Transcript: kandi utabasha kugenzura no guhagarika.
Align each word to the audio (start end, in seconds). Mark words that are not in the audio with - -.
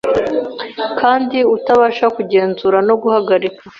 kandi 0.99 1.37
utabasha 1.55 2.05
kugenzura 2.15 2.77
no 2.87 2.95
guhagarika. 3.01 3.61